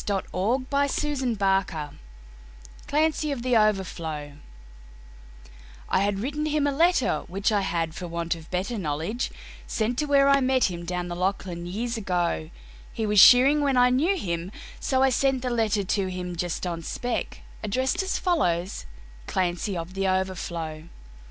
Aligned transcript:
Andrew 0.09 0.65
Barton 0.67 1.37
Paterson 1.37 1.99
Clancy 2.87 3.31
Of 3.31 3.43
The 3.43 3.55
Overflow 3.55 4.33
I 5.89 5.99
HAD 6.01 6.17
written 6.17 6.47
him 6.47 6.65
a 6.65 6.71
letter 6.71 7.19
which 7.27 7.51
I 7.51 7.61
had, 7.61 7.93
for 7.93 8.07
want 8.07 8.33
of 8.33 8.49
better 8.49 8.79
Knowledge, 8.79 9.29
sent 9.67 9.99
to 9.99 10.05
where 10.05 10.27
I 10.27 10.39
met 10.41 10.71
him 10.71 10.85
down 10.85 11.07
the 11.07 11.15
Lachlan 11.15 11.67
years 11.67 11.97
ago; 11.97 12.49
He 12.91 13.05
was 13.05 13.19
shearing 13.19 13.61
when 13.61 13.77
I 13.77 13.91
knew 13.91 14.17
him, 14.17 14.51
so 14.79 15.03
I 15.03 15.09
sent 15.11 15.43
the 15.43 15.51
letter 15.51 15.83
to 15.83 16.07
him, 16.09 16.35
Just 16.35 16.65
on 16.65 16.81
spec, 16.81 17.41
addressed 17.61 18.01
as 18.01 18.17
follows, 18.17 18.87
"Clancy, 19.27 19.77
of 19.77 19.93
The 19.93 20.07
Overflow." 20.07 20.85